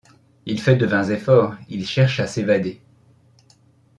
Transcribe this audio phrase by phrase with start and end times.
[0.47, 2.81] Il fait de vains efforts, il cherche à s’évader;